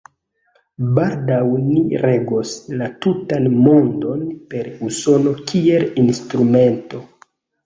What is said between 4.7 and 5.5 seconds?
Usono